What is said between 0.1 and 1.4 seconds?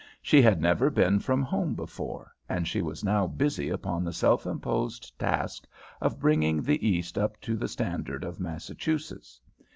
She had never been